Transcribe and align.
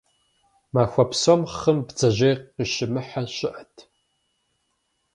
Махуэ 0.73 1.05
псом 1.09 1.41
хъым 1.55 1.79
бдзэжьей 1.87 2.35
къыщимыхьэ 2.55 3.21
щыӏэт. 3.35 3.75